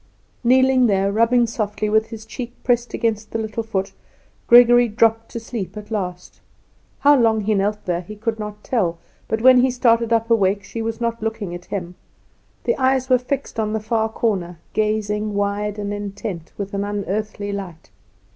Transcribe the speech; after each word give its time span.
Kneeling 0.43 0.87
there, 0.87 1.11
rubbing 1.11 1.45
softly, 1.45 1.87
with 1.87 2.07
his 2.07 2.25
cheek 2.25 2.53
pressed 2.63 2.95
against 2.95 3.29
the 3.29 3.37
little 3.37 3.61
foot, 3.61 3.93
Gregory 4.47 4.87
dropped 4.87 5.29
to 5.29 5.39
sleep 5.39 5.77
at 5.77 5.91
last. 5.91 6.41
How 7.01 7.15
long 7.15 7.41
he 7.41 7.53
knelt 7.53 7.85
there 7.85 8.01
he 8.01 8.15
could 8.15 8.39
not 8.39 8.63
tell; 8.63 8.97
but 9.27 9.43
when 9.43 9.59
he 9.61 9.69
started 9.69 10.11
up 10.11 10.31
awake 10.31 10.63
she 10.63 10.81
was 10.81 10.99
not 11.01 11.21
looking 11.21 11.53
at 11.53 11.65
him. 11.65 11.93
The 12.63 12.75
eyes 12.79 13.09
were 13.09 13.19
fixed 13.19 13.59
on 13.59 13.73
the 13.73 13.79
far 13.79 14.09
corner, 14.09 14.57
gazing 14.73 15.35
wide 15.35 15.77
and 15.77 15.93
intent, 15.93 16.51
with 16.57 16.73
an 16.73 16.83
unearthly 16.83 17.51
light. 17.51 17.91